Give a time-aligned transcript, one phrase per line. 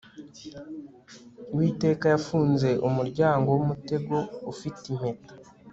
[1.51, 4.15] Uwiteka yafunze umuryango wumutego
[4.51, 5.33] ufite impeta